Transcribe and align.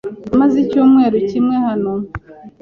Maze 0.39 0.55
icyumweru 0.65 1.17
kimwe 1.29 1.55
hano. 1.67 1.91